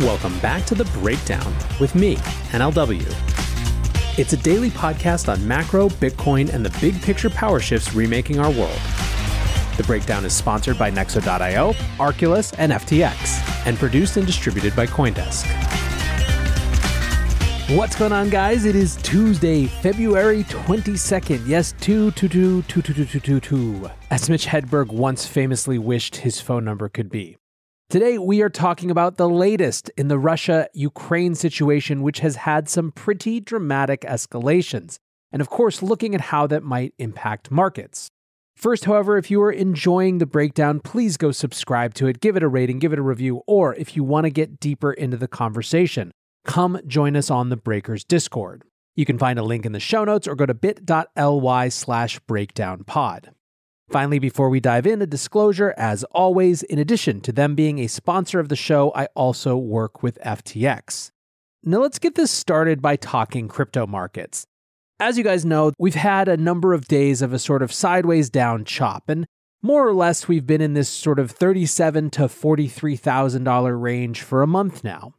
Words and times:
Welcome 0.00 0.38
back 0.38 0.64
to 0.64 0.74
The 0.74 0.86
Breakdown 0.98 1.54
with 1.78 1.94
me, 1.94 2.16
NLW. 2.52 3.04
It's 4.18 4.32
a 4.32 4.36
daily 4.38 4.70
podcast 4.70 5.30
on 5.30 5.46
macro, 5.46 5.90
Bitcoin, 5.90 6.50
and 6.54 6.64
the 6.64 6.74
big 6.80 7.02
picture 7.02 7.28
power 7.28 7.60
shifts 7.60 7.92
remaking 7.92 8.38
our 8.38 8.50
world. 8.50 8.80
The 9.76 9.84
Breakdown 9.86 10.24
is 10.24 10.32
sponsored 10.32 10.78
by 10.78 10.90
Nexo.io, 10.90 11.72
Arculus, 11.98 12.54
and 12.56 12.72
FTX, 12.72 13.66
and 13.66 13.76
produced 13.76 14.16
and 14.16 14.26
distributed 14.26 14.74
by 14.74 14.86
Coindesk. 14.86 15.46
What's 17.76 17.94
going 17.94 18.12
on, 18.12 18.30
guys? 18.30 18.64
It 18.64 18.76
is 18.76 18.96
Tuesday, 19.02 19.66
February 19.66 20.44
22nd. 20.44 21.46
Yes, 21.46 21.74
2 21.82 22.12
2 22.12 22.26
2 22.26 22.62
2 22.62 22.82
2 22.82 23.04
2 23.04 23.20
2 23.20 23.40
2, 23.40 23.90
as 24.10 24.30
Mitch 24.30 24.46
Hedberg 24.46 24.90
once 24.94 25.26
famously 25.26 25.78
wished 25.78 26.16
his 26.16 26.40
phone 26.40 26.64
number 26.64 26.88
could 26.88 27.10
be. 27.10 27.36
Today, 27.90 28.18
we 28.18 28.40
are 28.40 28.48
talking 28.48 28.88
about 28.88 29.16
the 29.16 29.28
latest 29.28 29.90
in 29.96 30.06
the 30.06 30.16
Russia 30.16 30.68
Ukraine 30.74 31.34
situation, 31.34 32.02
which 32.02 32.20
has 32.20 32.36
had 32.36 32.68
some 32.68 32.92
pretty 32.92 33.40
dramatic 33.40 34.02
escalations, 34.02 35.00
and 35.32 35.42
of 35.42 35.50
course, 35.50 35.82
looking 35.82 36.14
at 36.14 36.20
how 36.20 36.46
that 36.46 36.62
might 36.62 36.94
impact 36.98 37.50
markets. 37.50 38.08
First, 38.54 38.84
however, 38.84 39.18
if 39.18 39.28
you 39.28 39.42
are 39.42 39.50
enjoying 39.50 40.18
the 40.18 40.26
breakdown, 40.26 40.78
please 40.78 41.16
go 41.16 41.32
subscribe 41.32 41.94
to 41.94 42.06
it, 42.06 42.20
give 42.20 42.36
it 42.36 42.44
a 42.44 42.48
rating, 42.48 42.78
give 42.78 42.92
it 42.92 42.98
a 43.00 43.02
review, 43.02 43.42
or 43.48 43.74
if 43.74 43.96
you 43.96 44.04
want 44.04 44.22
to 44.22 44.30
get 44.30 44.60
deeper 44.60 44.92
into 44.92 45.16
the 45.16 45.26
conversation, 45.26 46.12
come 46.44 46.78
join 46.86 47.16
us 47.16 47.28
on 47.28 47.48
the 47.48 47.56
Breakers 47.56 48.04
Discord. 48.04 48.62
You 48.94 49.04
can 49.04 49.18
find 49.18 49.36
a 49.36 49.42
link 49.42 49.66
in 49.66 49.72
the 49.72 49.80
show 49.80 50.04
notes 50.04 50.28
or 50.28 50.36
go 50.36 50.46
to 50.46 50.54
bit.ly 50.54 51.68
slash 51.70 52.20
breakdownpod. 52.20 53.30
Finally, 53.90 54.20
before 54.20 54.48
we 54.48 54.60
dive 54.60 54.86
in, 54.86 55.02
a 55.02 55.06
disclosure 55.06 55.74
as 55.76 56.04
always, 56.12 56.62
in 56.62 56.78
addition 56.78 57.20
to 57.20 57.32
them 57.32 57.56
being 57.56 57.80
a 57.80 57.88
sponsor 57.88 58.38
of 58.38 58.48
the 58.48 58.54
show, 58.54 58.92
I 58.94 59.06
also 59.16 59.56
work 59.56 60.00
with 60.00 60.16
FTX. 60.24 61.10
Now 61.64 61.78
let's 61.78 61.98
get 61.98 62.14
this 62.14 62.30
started 62.30 62.80
by 62.80 62.94
talking 62.94 63.48
crypto 63.48 63.88
markets. 63.88 64.46
As 65.00 65.18
you 65.18 65.24
guys 65.24 65.44
know, 65.44 65.72
we've 65.76 65.96
had 65.96 66.28
a 66.28 66.36
number 66.36 66.72
of 66.72 66.86
days 66.86 67.20
of 67.20 67.32
a 67.32 67.38
sort 67.38 67.62
of 67.62 67.72
sideways 67.72 68.30
down 68.30 68.64
chop, 68.64 69.08
and 69.08 69.26
more 69.60 69.88
or 69.88 69.92
less 69.92 70.28
we've 70.28 70.46
been 70.46 70.60
in 70.60 70.74
this 70.74 70.88
sort 70.88 71.18
of 71.18 71.32
37 71.32 72.10
to 72.10 72.22
$43,000 72.22 73.82
range 73.82 74.22
for 74.22 74.42
a 74.42 74.46
month 74.46 74.84
now. 74.84 75.14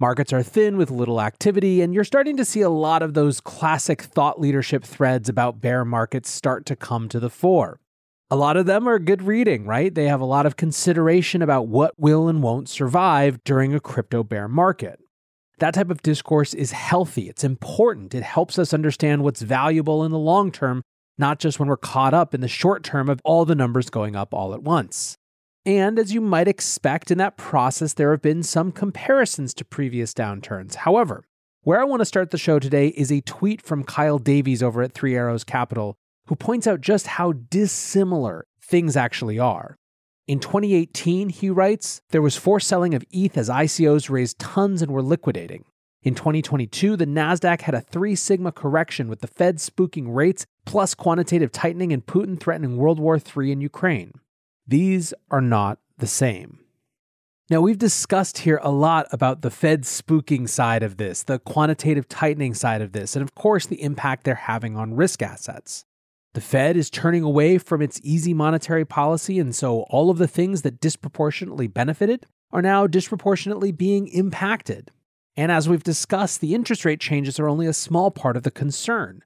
Markets 0.00 0.32
are 0.32 0.42
thin 0.42 0.76
with 0.76 0.90
little 0.90 1.20
activity, 1.20 1.82
and 1.82 1.94
you're 1.94 2.02
starting 2.02 2.36
to 2.36 2.44
see 2.44 2.62
a 2.62 2.68
lot 2.68 3.00
of 3.00 3.14
those 3.14 3.40
classic 3.40 4.02
thought 4.02 4.40
leadership 4.40 4.82
threads 4.82 5.28
about 5.28 5.60
bear 5.60 5.84
markets 5.84 6.30
start 6.30 6.66
to 6.66 6.74
come 6.74 7.08
to 7.08 7.20
the 7.20 7.30
fore. 7.30 7.78
A 8.30 8.36
lot 8.36 8.58
of 8.58 8.66
them 8.66 8.86
are 8.86 8.98
good 8.98 9.22
reading, 9.22 9.64
right? 9.64 9.94
They 9.94 10.06
have 10.06 10.20
a 10.20 10.26
lot 10.26 10.44
of 10.44 10.56
consideration 10.56 11.40
about 11.40 11.66
what 11.66 11.94
will 11.96 12.28
and 12.28 12.42
won't 12.42 12.68
survive 12.68 13.42
during 13.42 13.72
a 13.72 13.80
crypto 13.80 14.22
bear 14.22 14.48
market. 14.48 15.00
That 15.60 15.72
type 15.72 15.88
of 15.88 16.02
discourse 16.02 16.52
is 16.52 16.72
healthy, 16.72 17.30
it's 17.30 17.42
important, 17.42 18.14
it 18.14 18.22
helps 18.22 18.58
us 18.58 18.74
understand 18.74 19.24
what's 19.24 19.40
valuable 19.40 20.04
in 20.04 20.12
the 20.12 20.18
long 20.18 20.52
term, 20.52 20.82
not 21.16 21.38
just 21.38 21.58
when 21.58 21.70
we're 21.70 21.78
caught 21.78 22.12
up 22.12 22.34
in 22.34 22.42
the 22.42 22.48
short 22.48 22.84
term 22.84 23.08
of 23.08 23.22
all 23.24 23.46
the 23.46 23.54
numbers 23.54 23.88
going 23.88 24.14
up 24.14 24.34
all 24.34 24.52
at 24.52 24.62
once. 24.62 25.16
And 25.64 25.98
as 25.98 26.12
you 26.12 26.20
might 26.20 26.48
expect, 26.48 27.10
in 27.10 27.16
that 27.18 27.38
process, 27.38 27.94
there 27.94 28.10
have 28.10 28.22
been 28.22 28.42
some 28.42 28.72
comparisons 28.72 29.54
to 29.54 29.64
previous 29.64 30.12
downturns. 30.12 30.74
However, 30.74 31.24
where 31.62 31.80
I 31.80 31.84
want 31.84 32.00
to 32.00 32.06
start 32.06 32.30
the 32.30 32.38
show 32.38 32.58
today 32.58 32.88
is 32.88 33.10
a 33.10 33.22
tweet 33.22 33.62
from 33.62 33.84
Kyle 33.84 34.18
Davies 34.18 34.62
over 34.62 34.82
at 34.82 34.92
Three 34.92 35.16
Arrows 35.16 35.44
Capital, 35.44 35.96
who 36.28 36.36
points 36.36 36.66
out 36.66 36.80
just 36.80 37.06
how 37.06 37.32
dissimilar 37.32 38.46
things 38.62 38.96
actually 38.96 39.38
are. 39.38 39.76
In 40.26 40.40
2018, 40.40 41.30
he 41.30 41.48
writes, 41.48 42.02
there 42.10 42.20
was 42.20 42.36
forced 42.36 42.68
selling 42.68 42.94
of 42.94 43.02
ETH 43.10 43.38
as 43.38 43.48
ICOs 43.48 44.10
raised 44.10 44.38
tons 44.38 44.82
and 44.82 44.90
were 44.90 45.02
liquidating. 45.02 45.64
In 46.02 46.14
2022, 46.14 46.96
the 46.96 47.06
NASDAQ 47.06 47.62
had 47.62 47.74
a 47.74 47.80
three 47.80 48.14
sigma 48.14 48.52
correction 48.52 49.08
with 49.08 49.20
the 49.20 49.26
Fed 49.26 49.56
spooking 49.56 50.14
rates 50.14 50.46
plus 50.66 50.94
quantitative 50.94 51.50
tightening 51.50 51.94
and 51.94 52.04
Putin 52.04 52.38
threatening 52.38 52.76
World 52.76 53.00
War 53.00 53.18
III 53.18 53.52
in 53.52 53.60
Ukraine. 53.62 54.12
These 54.66 55.14
are 55.30 55.40
not 55.40 55.78
the 55.96 56.06
same. 56.06 56.58
Now, 57.50 57.62
we've 57.62 57.78
discussed 57.78 58.38
here 58.38 58.60
a 58.62 58.70
lot 58.70 59.06
about 59.10 59.40
the 59.40 59.50
Fed 59.50 59.84
spooking 59.84 60.46
side 60.46 60.82
of 60.82 60.98
this, 60.98 61.22
the 61.22 61.38
quantitative 61.38 62.06
tightening 62.06 62.52
side 62.52 62.82
of 62.82 62.92
this, 62.92 63.16
and 63.16 63.22
of 63.22 63.34
course, 63.34 63.64
the 63.64 63.82
impact 63.82 64.24
they're 64.24 64.34
having 64.34 64.76
on 64.76 64.94
risk 64.94 65.22
assets. 65.22 65.86
The 66.38 66.44
Fed 66.44 66.76
is 66.76 66.88
turning 66.88 67.24
away 67.24 67.58
from 67.58 67.82
its 67.82 68.00
easy 68.04 68.32
monetary 68.32 68.84
policy, 68.84 69.40
and 69.40 69.52
so 69.52 69.80
all 69.90 70.08
of 70.08 70.18
the 70.18 70.28
things 70.28 70.62
that 70.62 70.78
disproportionately 70.78 71.66
benefited 71.66 72.26
are 72.52 72.62
now 72.62 72.86
disproportionately 72.86 73.72
being 73.72 74.06
impacted. 74.06 74.92
And 75.36 75.50
as 75.50 75.68
we've 75.68 75.82
discussed, 75.82 76.40
the 76.40 76.54
interest 76.54 76.84
rate 76.84 77.00
changes 77.00 77.40
are 77.40 77.48
only 77.48 77.66
a 77.66 77.72
small 77.72 78.12
part 78.12 78.36
of 78.36 78.44
the 78.44 78.52
concern. 78.52 79.24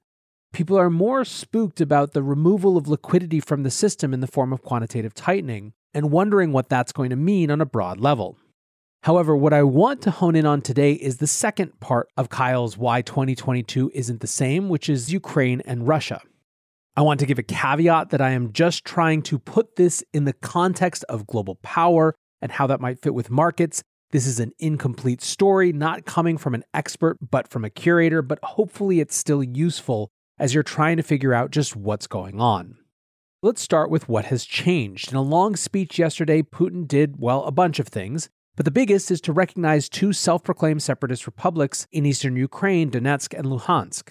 People 0.53 0.75
are 0.75 0.89
more 0.89 1.23
spooked 1.23 1.79
about 1.79 2.13
the 2.13 2.23
removal 2.23 2.77
of 2.77 2.87
liquidity 2.87 3.39
from 3.39 3.61
the 3.61 3.69
system 3.69 4.11
in 4.11 4.21
the 4.21 4.25
form 4.25 4.51
of 4.51 4.63
quantitative 4.63 5.13
tightening 5.13 5.73
and 5.93 6.09
wondering 6.09 6.51
what 6.51 6.67
that's 6.67 6.91
going 6.91 7.11
to 7.11 7.15
mean 7.15 7.51
on 7.51 7.61
a 7.61 7.65
broad 7.67 7.99
level. 7.99 8.39
However, 9.03 9.35
what 9.35 9.53
I 9.53 9.61
want 9.61 10.01
to 10.01 10.09
hone 10.09 10.35
in 10.35 10.47
on 10.47 10.63
today 10.63 10.93
is 10.93 11.17
the 11.17 11.27
second 11.27 11.79
part 11.79 12.09
of 12.17 12.29
Kyle's 12.29 12.75
Why 12.75 13.03
2022 13.03 13.91
Isn't 13.93 14.21
the 14.21 14.25
Same, 14.25 14.67
which 14.67 14.89
is 14.89 15.13
Ukraine 15.13 15.61
and 15.63 15.87
Russia. 15.87 16.19
I 16.95 17.01
want 17.01 17.19
to 17.21 17.25
give 17.25 17.39
a 17.39 17.43
caveat 17.43 18.11
that 18.11 18.21
I 18.21 18.31
am 18.31 18.53
just 18.53 18.85
trying 18.85 19.23
to 19.23 19.39
put 19.39 19.77
this 19.77 20.03
in 20.13 20.25
the 20.25 20.33
context 20.33 21.03
of 21.09 21.25
global 21.25 21.55
power 21.63 22.13
and 22.39 22.51
how 22.51 22.67
that 22.67 22.81
might 22.81 23.01
fit 23.01 23.15
with 23.15 23.31
markets. 23.31 23.81
This 24.11 24.27
is 24.27 24.39
an 24.39 24.51
incomplete 24.59 25.23
story, 25.23 25.73
not 25.73 26.05
coming 26.05 26.37
from 26.37 26.53
an 26.53 26.63
expert, 26.71 27.17
but 27.31 27.47
from 27.47 27.65
a 27.65 27.71
curator, 27.71 28.21
but 28.21 28.37
hopefully 28.43 28.99
it's 28.99 29.15
still 29.15 29.41
useful 29.41 30.11
as 30.37 30.53
you're 30.53 30.61
trying 30.61 30.97
to 30.97 31.03
figure 31.03 31.33
out 31.33 31.49
just 31.49 31.75
what's 31.75 32.05
going 32.05 32.39
on. 32.39 32.77
Let's 33.41 33.61
start 33.61 33.89
with 33.89 34.07
what 34.07 34.25
has 34.25 34.45
changed. 34.45 35.09
In 35.09 35.17
a 35.17 35.21
long 35.23 35.55
speech 35.55 35.97
yesterday, 35.97 36.43
Putin 36.43 36.87
did, 36.87 37.15
well, 37.17 37.43
a 37.45 37.51
bunch 37.51 37.79
of 37.79 37.87
things, 37.87 38.29
but 38.55 38.65
the 38.65 38.71
biggest 38.71 39.09
is 39.09 39.19
to 39.21 39.33
recognize 39.33 39.89
two 39.89 40.13
self 40.13 40.43
proclaimed 40.43 40.83
separatist 40.83 41.25
republics 41.25 41.87
in 41.91 42.05
eastern 42.05 42.35
Ukraine, 42.35 42.91
Donetsk 42.91 43.35
and 43.35 43.47
Luhansk. 43.47 44.09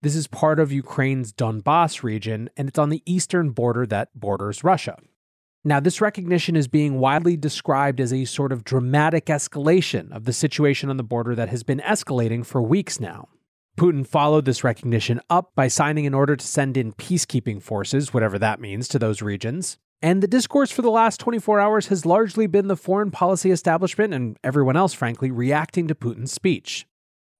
This 0.00 0.14
is 0.14 0.28
part 0.28 0.60
of 0.60 0.70
Ukraine's 0.70 1.32
Donbass 1.32 2.04
region, 2.04 2.48
and 2.56 2.68
it's 2.68 2.78
on 2.78 2.90
the 2.90 3.02
eastern 3.04 3.50
border 3.50 3.84
that 3.86 4.10
borders 4.14 4.62
Russia. 4.62 4.96
Now, 5.64 5.80
this 5.80 6.00
recognition 6.00 6.54
is 6.54 6.68
being 6.68 7.00
widely 7.00 7.36
described 7.36 8.00
as 8.00 8.12
a 8.12 8.24
sort 8.24 8.52
of 8.52 8.62
dramatic 8.62 9.26
escalation 9.26 10.12
of 10.12 10.24
the 10.24 10.32
situation 10.32 10.88
on 10.88 10.98
the 10.98 11.02
border 11.02 11.34
that 11.34 11.48
has 11.48 11.64
been 11.64 11.80
escalating 11.80 12.46
for 12.46 12.62
weeks 12.62 13.00
now. 13.00 13.26
Putin 13.76 14.06
followed 14.06 14.44
this 14.44 14.62
recognition 14.62 15.20
up 15.28 15.50
by 15.56 15.66
signing 15.66 16.06
an 16.06 16.14
order 16.14 16.36
to 16.36 16.46
send 16.46 16.76
in 16.76 16.92
peacekeeping 16.92 17.60
forces, 17.60 18.14
whatever 18.14 18.38
that 18.38 18.60
means, 18.60 18.86
to 18.86 19.00
those 19.00 19.20
regions. 19.20 19.78
And 20.00 20.22
the 20.22 20.28
discourse 20.28 20.70
for 20.70 20.82
the 20.82 20.90
last 20.90 21.18
24 21.18 21.58
hours 21.58 21.88
has 21.88 22.06
largely 22.06 22.46
been 22.46 22.68
the 22.68 22.76
foreign 22.76 23.10
policy 23.10 23.50
establishment 23.50 24.14
and 24.14 24.36
everyone 24.44 24.76
else, 24.76 24.94
frankly, 24.94 25.32
reacting 25.32 25.88
to 25.88 25.94
Putin's 25.96 26.30
speech. 26.30 26.86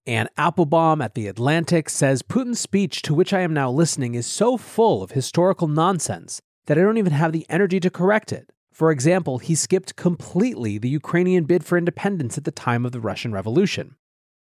Anne 0.09 0.27
Applebaum 0.39 1.03
at 1.03 1.13
The 1.13 1.27
Atlantic 1.27 1.87
says 1.87 2.23
Putin's 2.23 2.59
speech, 2.59 3.03
to 3.03 3.13
which 3.13 3.31
I 3.31 3.41
am 3.41 3.53
now 3.53 3.69
listening, 3.69 4.15
is 4.15 4.25
so 4.25 4.57
full 4.57 5.03
of 5.03 5.11
historical 5.11 5.67
nonsense 5.67 6.41
that 6.65 6.79
I 6.79 6.81
don't 6.81 6.97
even 6.97 7.13
have 7.13 7.31
the 7.31 7.45
energy 7.47 7.79
to 7.79 7.91
correct 7.91 8.33
it. 8.33 8.51
For 8.73 8.89
example, 8.89 9.37
he 9.37 9.53
skipped 9.53 9.95
completely 9.95 10.79
the 10.79 10.89
Ukrainian 10.89 11.43
bid 11.43 11.63
for 11.63 11.77
independence 11.77 12.39
at 12.39 12.43
the 12.43 12.49
time 12.51 12.87
of 12.87 12.91
the 12.91 12.99
Russian 12.99 13.33
Revolution. 13.33 13.97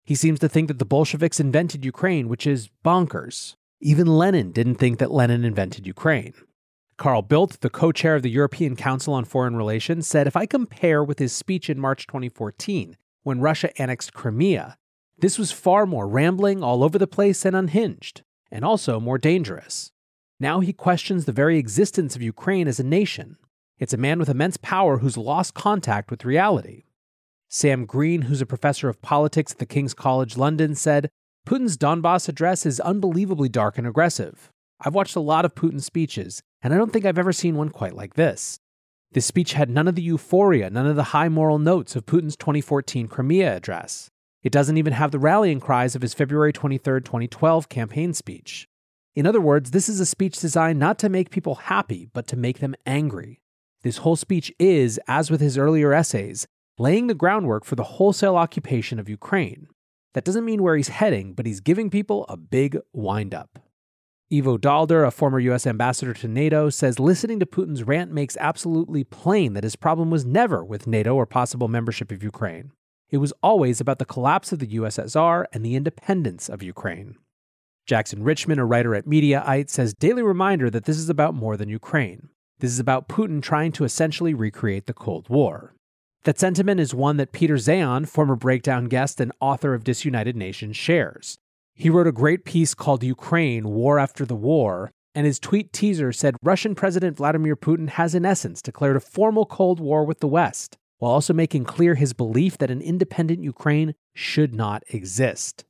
He 0.06 0.16
seems 0.16 0.39
to 0.39 0.47
think 0.47 0.69
that 0.69 0.79
the 0.79 0.85
Bolsheviks 0.85 1.38
invented 1.38 1.83
Ukraine, 1.83 2.29
which 2.29 2.47
is 2.47 2.69
bonkers. 2.85 3.56
Even 3.81 4.07
Lenin 4.07 4.53
didn't 4.53 4.75
think 4.75 5.00
that 5.00 5.11
Lenin 5.11 5.44
invented 5.44 5.85
Ukraine. 5.85 6.33
Carl 6.95 7.23
Bildt, 7.23 7.59
the 7.59 7.69
co 7.69 7.91
chair 7.91 8.16
of 8.16 8.23
the 8.23 8.29
European 8.29 8.77
Council 8.77 9.13
on 9.13 9.25
Foreign 9.25 9.57
Relations, 9.57 10.07
said 10.07 10.27
if 10.27 10.38
I 10.38 10.45
compare 10.45 11.03
with 11.03 11.19
his 11.19 11.33
speech 11.33 11.69
in 11.69 11.77
March 11.77 12.07
2014, 12.07 12.95
when 13.24 13.41
Russia 13.41 13.69
annexed 13.81 14.13
Crimea, 14.13 14.77
this 15.19 15.39
was 15.39 15.51
far 15.51 15.85
more 15.85 16.07
rambling, 16.07 16.63
all 16.63 16.83
over 16.83 16.97
the 16.97 17.07
place, 17.07 17.45
and 17.45 17.55
unhinged, 17.55 18.21
and 18.51 18.63
also 18.63 18.99
more 18.99 19.17
dangerous. 19.17 19.91
Now 20.39 20.59
he 20.59 20.73
questions 20.73 21.25
the 21.25 21.31
very 21.31 21.57
existence 21.57 22.15
of 22.15 22.21
Ukraine 22.21 22.67
as 22.67 22.79
a 22.79 22.83
nation. 22.83 23.37
It's 23.79 23.93
a 23.93 23.97
man 23.97 24.19
with 24.19 24.29
immense 24.29 24.57
power 24.57 24.99
who's 24.99 25.17
lost 25.17 25.53
contact 25.53 26.11
with 26.11 26.25
reality. 26.25 26.83
Sam 27.49 27.85
Greene, 27.85 28.23
who's 28.23 28.41
a 28.41 28.45
professor 28.45 28.89
of 28.89 29.01
politics 29.01 29.53
at 29.53 29.57
the 29.57 29.65
King's 29.65 29.93
College 29.93 30.37
London, 30.37 30.75
said 30.75 31.09
Putin's 31.47 31.77
Donbass 31.77 32.27
address 32.27 32.65
is 32.65 32.79
unbelievably 32.79 33.49
dark 33.49 33.77
and 33.77 33.87
aggressive. 33.87 34.51
I've 34.79 34.93
watched 34.93 35.15
a 35.15 35.21
lot 35.21 35.45
of 35.45 35.55
Putin's 35.55 35.85
speeches, 35.85 36.43
and 36.61 36.73
I 36.73 36.77
don't 36.77 36.91
think 36.91 37.05
I've 37.05 37.17
ever 37.17 37.33
seen 37.33 37.55
one 37.55 37.69
quite 37.69 37.93
like 37.93 38.13
this. 38.13 38.59
This 39.13 39.25
speech 39.25 39.53
had 39.53 39.69
none 39.69 39.87
of 39.87 39.95
the 39.95 40.01
euphoria, 40.01 40.69
none 40.69 40.85
of 40.85 40.95
the 40.95 41.03
high 41.03 41.29
moral 41.29 41.57
notes 41.57 41.95
of 41.95 42.05
Putin's 42.05 42.35
2014 42.35 43.07
Crimea 43.07 43.55
address. 43.55 44.11
It 44.44 44.51
doesn't 44.51 44.78
even 44.78 44.94
have 44.94 45.12
the 45.12 45.19
rallying 45.19 45.60
cries 45.60 45.95
of 45.95 46.01
his 46.01 46.13
February 46.13 46.54
23, 46.54 47.01
2012 47.01 47.69
campaign 47.69 48.13
speech. 48.13 48.68
In 49.16 49.25
other 49.25 49.42
words, 49.42 49.72
this 49.72 49.89
is 49.89 50.00
a 50.00 50.06
speech 50.06 50.39
designed 50.39 50.80
not 50.80 51.00
to 51.00 51.10
make 51.10 51.31
people 51.31 51.56
happy, 51.56 52.07
but 52.13 52.28
to 52.28 52.38
make 52.38 52.60
them 52.60 52.75
angry. 52.86 53.42
This 53.81 53.98
whole 53.98 54.16
speech 54.16 54.54
is, 54.60 55.00
as 55.07 55.31
with 55.31 55.42
his 55.42 55.57
earlier 55.57 55.92
essays, 55.92 56.45
laying 56.78 57.07
the 57.07 57.16
groundwork 57.16 57.66
for 57.66 57.75
the 57.75 57.84
wholesale 57.84 58.36
occupation 58.36 59.00
of 59.00 59.10
Ukraine. 59.10 59.68
That 60.13 60.24
doesn't 60.24 60.45
mean 60.45 60.62
where 60.62 60.75
he's 60.75 60.89
heading, 60.89 61.34
but 61.34 61.45
he's 61.45 61.60
giving 61.60 61.89
people 61.89 62.25
a 62.30 62.38
big 62.38 62.78
windup. 62.94 63.60
Ivo 64.31 64.57
Daalder, 64.57 65.07
a 65.07 65.12
former 65.12 65.39
US 65.39 65.66
ambassador 65.66 66.13
to 66.13 66.28
NATO, 66.28 66.69
says 66.69 67.00
listening 67.00 67.39
to 67.39 67.45
Putin's 67.45 67.84
rant 67.84 68.12
makes 68.12 68.38
absolutely 68.39 69.04
plain 69.04 69.54
that 69.54 69.63
his 69.63 69.75
problem 69.75 70.12
was 70.12 70.25
never 70.25 70.66
with 70.66 70.86
NATO 70.86 71.16
or 71.16 71.25
possible 71.25 71.68
membership 71.68 72.12
of 72.12 72.24
Ukraine. 72.24 72.72
It 73.09 73.18
was 73.18 73.33
always 73.42 73.80
about 73.80 74.00
the 74.00 74.06
collapse 74.06 74.51
of 74.51 74.59
the 74.59 74.68
USSR 74.68 75.45
and 75.54 75.65
the 75.65 75.75
independence 75.75 76.50
of 76.50 76.62
Ukraine. 76.62 77.15
Jackson 77.86 78.21
Richman, 78.21 78.59
a 78.59 78.65
writer 78.65 78.94
at 78.95 79.06
Mediaite, 79.06 79.69
says 79.69 79.94
daily 79.94 80.21
reminder 80.21 80.69
that 80.69 80.83
this 80.83 80.98
is 80.98 81.09
about 81.09 81.33
more 81.33 81.56
than 81.56 81.69
Ukraine. 81.69 82.30
This 82.59 82.71
is 82.71 82.80
about 82.80 83.07
Putin 83.07 83.42
trying 83.42 83.71
to 83.74 83.86
essentially 83.86 84.33
recreate 84.33 84.88
the 84.88 84.94
Cold 84.94 85.30
War. 85.30 85.74
That 86.24 86.39
sentiment 86.39 86.81
is 86.81 86.94
one 86.94 87.15
that 87.18 87.31
Peter 87.31 87.56
Zeihan, 87.56 88.06
former 88.09 88.36
Breakdown 88.36 88.86
guest 88.86 89.21
and 89.21 89.31
author 89.39 89.74
of 89.74 89.86
Disunited 89.86 90.36
Nations, 90.36 90.75
shares. 90.75 91.38
He 91.74 91.89
wrote 91.89 92.07
a 92.07 92.12
great 92.12 92.44
piece 92.44 92.74
called 92.74 93.03
Ukraine 93.03 93.69
War 93.69 94.00
After 94.00 94.25
the 94.25 94.36
War, 94.36 94.92
and 95.15 95.25
his 95.25 95.39
tweet 95.39 95.71
teaser 95.71 96.12
said 96.12 96.36
Russian 96.44 96.75
President 96.75 97.15
Vladimir 97.15 97.56
Putin 97.56 97.89
has, 97.89 98.13
in 98.13 98.25
essence, 98.25 98.62
declared 98.62 98.98
a 98.98 99.00
formal 99.00 99.45
Cold 99.45 99.80
War 99.80 100.03
with 100.03 100.19
the 100.19 100.27
West, 100.27 100.77
while 100.97 101.11
also 101.11 101.33
making 101.33 101.65
clear 101.65 101.95
his 101.95 102.13
belief 102.13 102.57
that 102.57 102.71
an 102.71 102.81
independent 102.81 103.44
Ukraine 103.44 103.94
should 104.15 104.53
not 104.53 104.83
exist. 104.89 105.65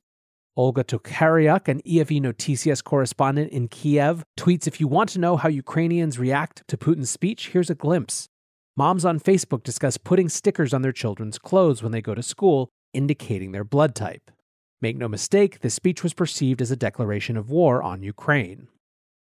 Olga 0.56 0.82
Tokariuk, 0.82 1.68
an 1.68 1.80
EFE 1.82 2.20
Noticias 2.20 2.82
correspondent 2.82 3.52
in 3.52 3.68
Kiev, 3.68 4.24
tweets 4.36 4.66
If 4.66 4.80
you 4.80 4.88
want 4.88 5.08
to 5.10 5.20
know 5.20 5.36
how 5.36 5.48
Ukrainians 5.48 6.18
react 6.18 6.66
to 6.66 6.76
Putin's 6.76 7.10
speech, 7.10 7.50
here's 7.50 7.70
a 7.70 7.76
glimpse. 7.76 8.28
Moms 8.76 9.04
on 9.04 9.20
Facebook 9.20 9.62
discuss 9.62 9.96
putting 9.96 10.28
stickers 10.28 10.74
on 10.74 10.82
their 10.82 10.92
children's 10.92 11.38
clothes 11.38 11.82
when 11.82 11.92
they 11.92 12.00
go 12.00 12.14
to 12.14 12.22
school, 12.22 12.70
indicating 12.92 13.52
their 13.52 13.64
blood 13.64 13.94
type. 13.94 14.30
Make 14.80 14.96
no 14.96 15.08
mistake, 15.08 15.60
this 15.60 15.74
speech 15.74 16.02
was 16.02 16.14
perceived 16.14 16.62
as 16.62 16.70
a 16.70 16.76
declaration 16.76 17.36
of 17.36 17.50
war 17.50 17.82
on 17.82 18.02
Ukraine. 18.02 18.68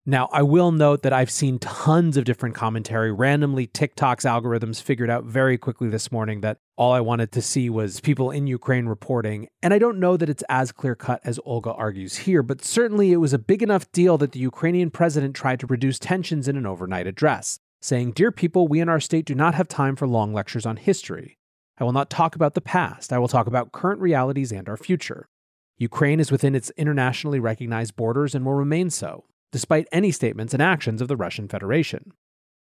Now, 0.06 0.28
I 0.32 0.42
will 0.42 0.70
note 0.70 1.00
that 1.02 1.14
I've 1.14 1.30
seen 1.30 1.58
tons 1.58 2.18
of 2.18 2.26
different 2.26 2.54
commentary. 2.54 3.10
Randomly, 3.10 3.66
TikTok's 3.66 4.26
algorithms 4.26 4.82
figured 4.82 5.08
out 5.08 5.24
very 5.24 5.56
quickly 5.56 5.88
this 5.88 6.12
morning 6.12 6.42
that 6.42 6.58
all 6.76 6.92
I 6.92 7.00
wanted 7.00 7.32
to 7.32 7.40
see 7.40 7.70
was 7.70 8.00
people 8.00 8.30
in 8.30 8.46
Ukraine 8.46 8.84
reporting. 8.84 9.48
And 9.62 9.72
I 9.72 9.78
don't 9.78 9.98
know 9.98 10.18
that 10.18 10.28
it's 10.28 10.44
as 10.50 10.72
clear 10.72 10.94
cut 10.94 11.22
as 11.24 11.40
Olga 11.46 11.72
argues 11.72 12.18
here, 12.18 12.42
but 12.42 12.62
certainly 12.62 13.12
it 13.12 13.16
was 13.16 13.32
a 13.32 13.38
big 13.38 13.62
enough 13.62 13.90
deal 13.92 14.18
that 14.18 14.32
the 14.32 14.40
Ukrainian 14.40 14.90
president 14.90 15.34
tried 15.34 15.58
to 15.60 15.66
reduce 15.66 15.98
tensions 15.98 16.48
in 16.48 16.58
an 16.58 16.66
overnight 16.66 17.06
address, 17.06 17.58
saying, 17.80 18.12
Dear 18.12 18.30
people, 18.30 18.68
we 18.68 18.80
in 18.80 18.90
our 18.90 19.00
state 19.00 19.24
do 19.24 19.34
not 19.34 19.54
have 19.54 19.68
time 19.68 19.96
for 19.96 20.06
long 20.06 20.34
lectures 20.34 20.66
on 20.66 20.76
history. 20.76 21.38
I 21.78 21.84
will 21.84 21.92
not 21.92 22.10
talk 22.10 22.34
about 22.34 22.52
the 22.52 22.60
past. 22.60 23.10
I 23.10 23.16
will 23.16 23.26
talk 23.26 23.46
about 23.46 23.72
current 23.72 24.02
realities 24.02 24.52
and 24.52 24.68
our 24.68 24.76
future. 24.76 25.30
Ukraine 25.78 26.20
is 26.20 26.30
within 26.30 26.54
its 26.54 26.70
internationally 26.76 27.40
recognized 27.40 27.96
borders 27.96 28.34
and 28.34 28.44
will 28.44 28.52
remain 28.52 28.90
so 28.90 29.24
despite 29.52 29.88
any 29.92 30.10
statements 30.10 30.52
and 30.52 30.62
actions 30.62 31.00
of 31.00 31.08
the 31.08 31.16
Russian 31.16 31.48
Federation. 31.48 32.12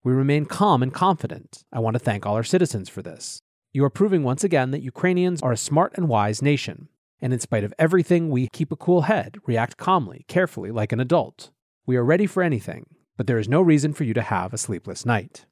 We 0.04 0.12
remain 0.12 0.46
calm 0.46 0.82
and 0.82 0.92
confident. 0.92 1.64
I 1.72 1.78
want 1.78 1.94
to 1.94 2.00
thank 2.00 2.26
all 2.26 2.34
our 2.34 2.42
citizens 2.42 2.88
for 2.88 3.02
this. 3.02 3.40
You 3.72 3.84
are 3.84 3.90
proving 3.90 4.22
once 4.22 4.44
again 4.44 4.70
that 4.72 4.82
Ukrainians 4.82 5.42
are 5.42 5.52
a 5.52 5.56
smart 5.56 5.92
and 5.96 6.08
wise 6.08 6.42
nation, 6.42 6.88
and 7.20 7.32
in 7.32 7.38
spite 7.38 7.64
of 7.64 7.72
everything, 7.78 8.28
we 8.28 8.48
keep 8.48 8.72
a 8.72 8.76
cool 8.76 9.02
head, 9.02 9.36
react 9.46 9.76
calmly, 9.76 10.24
carefully, 10.28 10.70
like 10.70 10.92
an 10.92 11.00
adult. 11.00 11.50
We 11.86 11.96
are 11.96 12.04
ready 12.04 12.26
for 12.26 12.42
anything, 12.42 12.86
but 13.16 13.26
there 13.26 13.38
is 13.38 13.48
no 13.48 13.62
reason 13.62 13.92
for 13.92 14.04
you 14.04 14.12
to 14.14 14.22
have 14.22 14.52
a 14.52 14.58
sleepless 14.58 15.06
night. 15.06 15.46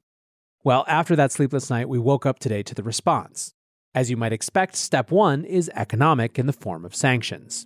Well, 0.63 0.85
after 0.87 1.15
that 1.15 1.31
sleepless 1.31 1.69
night, 1.69 1.89
we 1.89 1.97
woke 1.97 2.25
up 2.25 2.39
today 2.39 2.61
to 2.63 2.75
the 2.75 2.83
response. 2.83 3.53
As 3.95 4.09
you 4.09 4.17
might 4.17 4.33
expect, 4.33 4.75
step 4.75 5.11
one 5.11 5.43
is 5.43 5.71
economic 5.75 6.37
in 6.37 6.45
the 6.45 6.53
form 6.53 6.85
of 6.85 6.95
sanctions. 6.95 7.65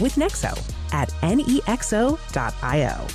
with 0.00 0.14
Nexo 0.16 0.52
at 0.92 1.08
nexo.io. 1.22 3.06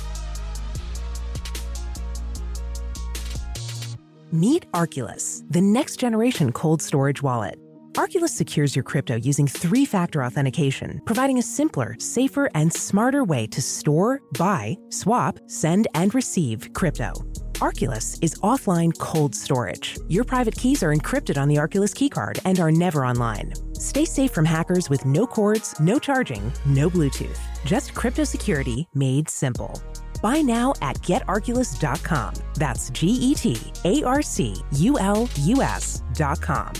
Meet 4.32 4.70
Arculus, 4.72 5.42
the 5.50 5.60
next 5.60 5.96
generation 5.96 6.52
cold 6.52 6.80
storage 6.80 7.20
wallet. 7.20 7.58
Arculus 7.94 8.28
secures 8.28 8.76
your 8.76 8.84
crypto 8.84 9.16
using 9.16 9.48
three 9.48 9.84
factor 9.84 10.22
authentication, 10.22 11.00
providing 11.04 11.38
a 11.38 11.42
simpler, 11.42 11.96
safer, 11.98 12.48
and 12.54 12.72
smarter 12.72 13.24
way 13.24 13.48
to 13.48 13.60
store, 13.60 14.20
buy, 14.38 14.76
swap, 14.90 15.40
send, 15.48 15.88
and 15.94 16.14
receive 16.14 16.72
crypto. 16.72 17.12
Arculus 17.60 18.16
is 18.22 18.36
offline 18.36 18.96
cold 18.96 19.34
storage. 19.34 19.98
Your 20.08 20.24
private 20.24 20.56
keys 20.56 20.82
are 20.82 20.94
encrypted 20.94 21.36
on 21.36 21.46
the 21.46 21.56
Arculus 21.56 21.92
keycard 21.94 22.38
and 22.46 22.58
are 22.58 22.72
never 22.72 23.04
online. 23.04 23.52
Stay 23.74 24.06
safe 24.06 24.30
from 24.30 24.46
hackers 24.46 24.88
with 24.88 25.04
no 25.04 25.26
cords, 25.26 25.78
no 25.78 25.98
charging, 25.98 26.50
no 26.64 26.88
Bluetooth. 26.88 27.38
Just 27.66 27.94
crypto 27.94 28.24
security 28.24 28.88
made 28.94 29.28
simple. 29.28 29.78
Buy 30.22 30.40
now 30.40 30.72
at 30.80 30.96
getarculus.com. 31.02 32.34
That's 32.54 32.88
G 32.90 33.06
E 33.08 33.34
T 33.34 33.72
A 33.84 34.02
R 34.04 34.22
C 34.22 34.56
U 34.76 34.98
L 34.98 35.28
U 35.40 35.60
S.com. 35.60 36.72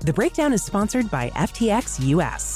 The 0.00 0.12
breakdown 0.12 0.52
is 0.52 0.62
sponsored 0.64 1.08
by 1.10 1.30
FTX 1.30 2.04
US. 2.08 2.55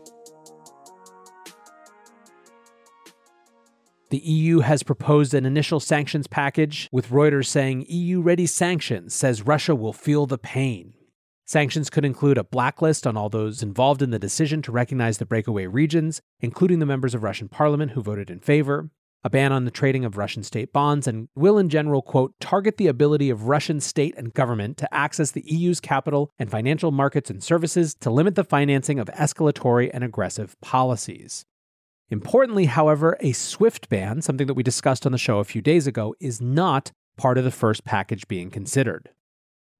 The 4.11 4.17
EU 4.17 4.59
has 4.59 4.83
proposed 4.83 5.33
an 5.33 5.45
initial 5.45 5.79
sanctions 5.79 6.27
package, 6.27 6.89
with 6.91 7.11
Reuters 7.11 7.47
saying 7.47 7.85
EU 7.87 8.19
ready 8.19 8.45
sanctions 8.45 9.15
says 9.15 9.47
Russia 9.47 9.73
will 9.73 9.93
feel 9.93 10.25
the 10.25 10.37
pain. 10.37 10.93
Sanctions 11.45 11.89
could 11.89 12.03
include 12.03 12.37
a 12.37 12.43
blacklist 12.43 13.07
on 13.07 13.15
all 13.15 13.29
those 13.29 13.63
involved 13.63 14.01
in 14.01 14.11
the 14.11 14.19
decision 14.19 14.61
to 14.63 14.71
recognize 14.73 15.17
the 15.17 15.25
breakaway 15.25 15.65
regions, 15.65 16.21
including 16.41 16.79
the 16.79 16.85
members 16.85 17.15
of 17.15 17.23
Russian 17.23 17.47
parliament 17.47 17.91
who 17.91 18.01
voted 18.01 18.29
in 18.29 18.41
favor, 18.41 18.89
a 19.23 19.29
ban 19.29 19.53
on 19.53 19.63
the 19.63 19.71
trading 19.71 20.03
of 20.03 20.17
Russian 20.17 20.43
state 20.43 20.73
bonds, 20.73 21.07
and 21.07 21.29
will 21.33 21.57
in 21.57 21.69
general, 21.69 22.01
quote, 22.01 22.33
target 22.41 22.75
the 22.75 22.87
ability 22.87 23.29
of 23.29 23.47
Russian 23.47 23.79
state 23.79 24.13
and 24.17 24.33
government 24.33 24.75
to 24.79 24.93
access 24.93 25.31
the 25.31 25.43
EU's 25.45 25.79
capital 25.79 26.31
and 26.37 26.51
financial 26.51 26.91
markets 26.91 27.29
and 27.29 27.41
services 27.41 27.95
to 28.01 28.09
limit 28.09 28.35
the 28.35 28.43
financing 28.43 28.99
of 28.99 29.07
escalatory 29.07 29.89
and 29.93 30.03
aggressive 30.03 30.59
policies. 30.59 31.45
Importantly, 32.11 32.65
however, 32.65 33.17
a 33.21 33.31
SWIFT 33.31 33.89
ban, 33.89 34.21
something 34.21 34.45
that 34.45 34.53
we 34.53 34.61
discussed 34.61 35.05
on 35.07 35.11
the 35.11 35.17
show 35.17 35.39
a 35.39 35.43
few 35.43 35.61
days 35.61 35.87
ago, 35.87 36.13
is 36.19 36.39
not 36.39 36.91
part 37.17 37.39
of 37.39 37.43
the 37.43 37.51
first 37.51 37.83
package 37.83 38.27
being 38.27 38.51
considered. 38.51 39.09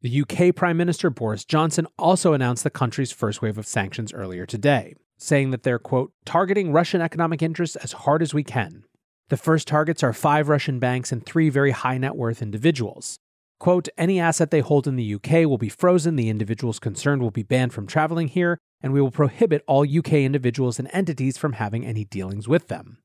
The 0.02 0.22
UK 0.22 0.56
Prime 0.56 0.78
Minister 0.78 1.12
Boris 1.12 1.46
Johnson 1.46 1.86
also 2.00 2.34
announced 2.34 2.64
the 2.64 2.72
country's 2.72 3.12
first 3.12 3.44
wave 3.44 3.60
of 3.60 3.68
sanctions 3.68 4.12
earlier 4.12 4.48
today, 4.48 4.96
saying 5.20 5.52
that 5.52 5.62
they're, 5.62 5.78
quote, 5.78 6.12
targeting 6.26 6.72
Russian 6.72 7.02
economic 7.02 7.44
interests 7.44 7.76
as 7.76 7.92
hard 7.92 8.24
as 8.24 8.34
we 8.34 8.44
can, 8.44 8.86
the 9.32 9.38
first 9.38 9.66
targets 9.66 10.04
are 10.04 10.12
five 10.12 10.50
Russian 10.50 10.78
banks 10.78 11.14
and 11.14 11.26
three 11.26 11.48
very 11.48 11.72
high 11.72 11.98
net 11.98 12.18
worth 12.18 12.42
individuals. 12.42 13.18
Quote, 13.62 13.88
any 13.98 14.20
asset 14.20 14.52
they 14.52 14.60
hold 14.60 14.88
in 14.88 14.98
the 14.98 15.16
UK 15.16 15.48
will 15.48 15.58
be 15.58 15.70
frozen, 15.70 16.18
the 16.18 16.28
individuals 16.28 16.80
concerned 16.80 17.22
will 17.22 17.32
be 17.32 17.42
banned 17.42 17.72
from 17.72 17.88
traveling 17.88 18.28
here, 18.28 18.58
and 18.82 18.94
we 18.94 19.02
will 19.02 19.12
prohibit 19.12 19.64
all 19.68 19.86
UK 19.86 20.14
individuals 20.14 20.80
and 20.80 20.90
entities 20.92 21.38
from 21.38 21.54
having 21.54 21.86
any 21.86 22.06
dealings 22.06 22.48
with 22.48 22.68
them. 22.68 23.00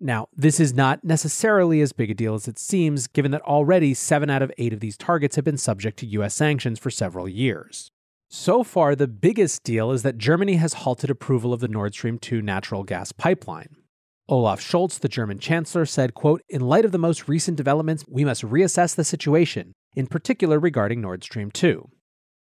Now, 0.00 0.26
this 0.34 0.58
is 0.58 0.74
not 0.74 1.04
necessarily 1.04 1.80
as 1.80 1.92
big 1.92 2.10
a 2.10 2.14
deal 2.14 2.34
as 2.34 2.48
it 2.48 2.58
seems, 2.58 3.06
given 3.06 3.30
that 3.30 3.42
already 3.42 3.94
seven 3.94 4.30
out 4.30 4.42
of 4.42 4.50
eight 4.58 4.72
of 4.72 4.80
these 4.80 4.96
targets 4.96 5.36
have 5.36 5.44
been 5.44 5.56
subject 5.56 5.96
to 6.00 6.06
US 6.06 6.34
sanctions 6.34 6.80
for 6.80 6.90
several 6.90 7.28
years. 7.28 7.92
So 8.28 8.64
far, 8.64 8.96
the 8.96 9.06
biggest 9.06 9.62
deal 9.62 9.92
is 9.92 10.02
that 10.02 10.18
Germany 10.18 10.54
has 10.54 10.72
halted 10.72 11.08
approval 11.10 11.52
of 11.52 11.60
the 11.60 11.68
Nord 11.68 11.92
Stream 11.92 12.18
2 12.18 12.42
natural 12.42 12.82
gas 12.82 13.12
pipeline. 13.12 13.76
Olaf 14.28 14.60
Scholz, 14.60 14.98
the 14.98 15.08
German 15.08 15.38
chancellor, 15.38 15.84
said, 15.86 16.14
quote, 16.14 16.42
"In 16.48 16.62
light 16.62 16.84
of 16.84 16.90
the 16.90 16.98
most 16.98 17.28
recent 17.28 17.56
developments, 17.56 18.04
we 18.08 18.24
must 18.24 18.42
reassess 18.42 18.96
the 18.96 19.04
situation, 19.04 19.72
in 19.94 20.08
particular 20.08 20.58
regarding 20.58 21.00
Nord 21.00 21.22
Stream 21.22 21.52
2." 21.52 21.90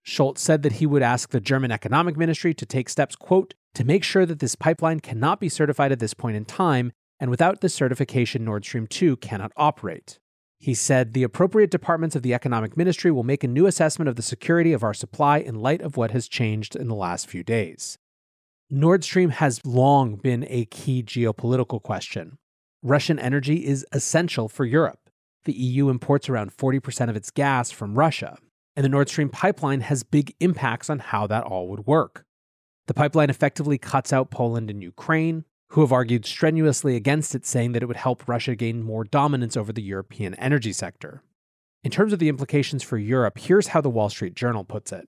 Scholz 0.05 0.39
said 0.39 0.63
that 0.63 0.73
he 0.73 0.85
would 0.85 1.03
ask 1.03 1.29
the 1.29 1.39
German 1.39 1.71
economic 1.71 2.17
ministry 2.17 2.53
to 2.53 2.65
take 2.65 2.89
steps, 2.89 3.15
quote, 3.15 3.53
to 3.75 3.83
make 3.83 4.03
sure 4.03 4.25
that 4.25 4.39
this 4.39 4.55
pipeline 4.55 4.99
cannot 4.99 5.39
be 5.39 5.49
certified 5.49 5.91
at 5.91 5.99
this 5.99 6.13
point 6.13 6.35
in 6.35 6.45
time 6.45 6.91
and 7.21 7.29
without 7.29 7.61
this 7.61 7.75
certification, 7.75 8.43
Nord 8.43 8.65
Stream 8.65 8.87
2 8.87 9.17
cannot 9.17 9.51
operate. 9.55 10.17
He 10.57 10.73
said 10.73 11.13
the 11.13 11.21
appropriate 11.21 11.69
departments 11.69 12.15
of 12.15 12.23
the 12.23 12.33
economic 12.33 12.75
ministry 12.75 13.11
will 13.11 13.23
make 13.23 13.43
a 13.43 13.47
new 13.47 13.67
assessment 13.67 14.09
of 14.09 14.15
the 14.15 14.23
security 14.23 14.73
of 14.73 14.83
our 14.83 14.93
supply 14.93 15.37
in 15.37 15.61
light 15.61 15.81
of 15.81 15.97
what 15.97 16.11
has 16.11 16.27
changed 16.27 16.75
in 16.75 16.87
the 16.87 16.95
last 16.95 17.27
few 17.27 17.43
days. 17.43 17.99
Nord 18.71 19.03
Stream 19.03 19.29
has 19.29 19.63
long 19.63 20.15
been 20.15 20.47
a 20.49 20.65
key 20.65 21.03
geopolitical 21.03 21.81
question. 21.81 22.39
Russian 22.81 23.19
energy 23.19 23.65
is 23.67 23.85
essential 23.91 24.49
for 24.49 24.65
Europe. 24.65 25.11
The 25.45 25.53
EU 25.53 25.89
imports 25.89 26.27
around 26.27 26.57
40% 26.57 27.09
of 27.09 27.15
its 27.15 27.29
gas 27.29 27.69
from 27.69 27.99
Russia, 27.99 28.39
and 28.75 28.83
the 28.83 28.89
Nord 28.89 29.09
Stream 29.09 29.29
pipeline 29.29 29.81
has 29.81 30.03
big 30.03 30.35
impacts 30.39 30.89
on 30.89 30.99
how 30.99 31.27
that 31.27 31.43
all 31.43 31.67
would 31.67 31.85
work. 31.85 32.25
The 32.87 32.93
pipeline 32.93 33.29
effectively 33.29 33.77
cuts 33.77 34.11
out 34.11 34.31
Poland 34.31 34.69
and 34.69 34.81
Ukraine, 34.81 35.45
who 35.69 35.81
have 35.81 35.91
argued 35.91 36.25
strenuously 36.25 36.95
against 36.95 37.33
it, 37.35 37.45
saying 37.45 37.71
that 37.71 37.83
it 37.83 37.85
would 37.85 37.97
help 37.97 38.27
Russia 38.27 38.55
gain 38.55 38.83
more 38.83 39.03
dominance 39.03 39.55
over 39.55 39.71
the 39.71 39.81
European 39.81 40.33
energy 40.35 40.73
sector. 40.73 41.23
In 41.83 41.91
terms 41.91 42.13
of 42.13 42.19
the 42.19 42.29
implications 42.29 42.83
for 42.83 42.97
Europe, 42.97 43.37
here's 43.37 43.67
how 43.67 43.81
the 43.81 43.89
Wall 43.89 44.09
Street 44.09 44.35
Journal 44.35 44.63
puts 44.63 44.91
it. 44.91 45.07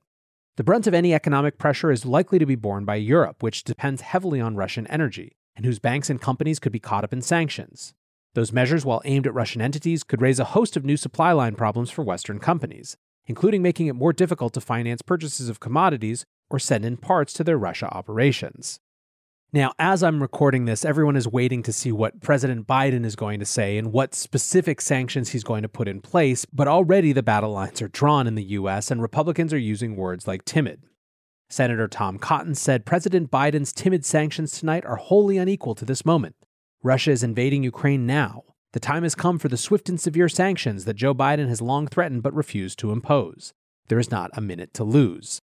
The 0.55 0.63
brunt 0.63 0.87
of 0.87 0.93
any 0.93 1.13
economic 1.13 1.57
pressure 1.57 1.91
is 1.91 2.05
likely 2.05 2.39
to 2.39 2.45
be 2.45 2.55
borne 2.55 2.85
by 2.85 2.95
Europe, 2.95 3.43
which 3.43 3.63
depends 3.63 4.01
heavily 4.01 4.39
on 4.39 4.55
Russian 4.55 4.87
energy, 4.87 5.35
and 5.55 5.65
whose 5.65 5.79
banks 5.79 6.09
and 6.09 6.21
companies 6.21 6.59
could 6.59 6.71
be 6.71 6.79
caught 6.79 7.03
up 7.03 7.13
in 7.13 7.21
sanctions. 7.21 7.93
Those 8.33 8.53
measures, 8.53 8.85
while 8.85 9.01
aimed 9.05 9.27
at 9.27 9.33
Russian 9.33 9.61
entities, 9.61 10.03
could 10.03 10.21
raise 10.21 10.39
a 10.39 10.45
host 10.45 10.75
of 10.77 10.85
new 10.85 10.97
supply 10.97 11.31
line 11.31 11.55
problems 11.55 11.91
for 11.91 12.03
Western 12.03 12.39
companies, 12.39 12.97
including 13.25 13.61
making 13.61 13.87
it 13.87 13.95
more 13.95 14.13
difficult 14.13 14.53
to 14.53 14.61
finance 14.61 15.01
purchases 15.01 15.49
of 15.49 15.59
commodities 15.59 16.25
or 16.49 16.59
send 16.59 16.85
in 16.85 16.97
parts 16.97 17.33
to 17.33 17.43
their 17.43 17.57
Russia 17.57 17.87
operations. 17.93 18.79
Now, 19.53 19.71
as 19.77 20.01
I'm 20.01 20.19
recording 20.19 20.65
this, 20.65 20.83
everyone 20.83 21.15
is 21.15 21.27
waiting 21.27 21.61
to 21.63 21.71
see 21.71 21.91
what 21.91 22.21
President 22.21 22.65
Biden 22.65 23.05
is 23.05 23.15
going 23.15 23.39
to 23.39 23.45
say 23.45 23.77
and 23.77 23.93
what 23.93 24.15
specific 24.15 24.81
sanctions 24.81 25.29
he's 25.29 25.43
going 25.43 25.61
to 25.61 25.69
put 25.69 25.87
in 25.87 26.01
place, 26.01 26.43
but 26.45 26.67
already 26.67 27.13
the 27.13 27.21
battle 27.21 27.51
lines 27.51 27.79
are 27.79 27.87
drawn 27.87 28.25
in 28.25 28.33
the 28.33 28.43
US 28.43 28.89
and 28.89 28.99
Republicans 28.99 29.53
are 29.53 29.59
using 29.59 29.95
words 29.95 30.27
like 30.27 30.43
timid. 30.43 30.81
Senator 31.51 31.87
Tom 31.87 32.17
Cotton 32.17 32.55
said 32.55 32.83
President 32.83 33.29
Biden's 33.29 33.71
timid 33.71 34.03
sanctions 34.03 34.57
tonight 34.57 34.85
are 34.85 34.95
wholly 34.95 35.37
unequal 35.37 35.75
to 35.75 35.85
this 35.85 36.03
moment. 36.03 36.35
Russia 36.81 37.11
is 37.11 37.21
invading 37.21 37.61
Ukraine 37.61 38.07
now. 38.07 38.43
The 38.73 38.79
time 38.79 39.03
has 39.03 39.13
come 39.13 39.37
for 39.37 39.49
the 39.49 39.57
swift 39.57 39.87
and 39.87 40.01
severe 40.01 40.27
sanctions 40.27 40.85
that 40.85 40.95
Joe 40.95 41.13
Biden 41.13 41.47
has 41.47 41.61
long 41.61 41.87
threatened 41.87 42.23
but 42.23 42.33
refused 42.33 42.79
to 42.79 42.91
impose. 42.91 43.53
There 43.87 43.99
is 43.99 44.09
not 44.09 44.31
a 44.33 44.41
minute 44.41 44.73
to 44.73 44.83
lose. 44.83 45.39